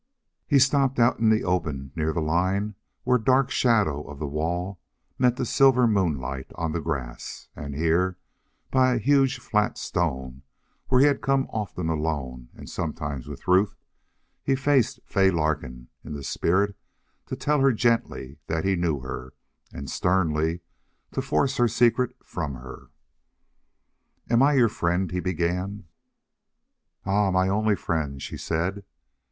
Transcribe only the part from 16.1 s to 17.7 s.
the spirit to tell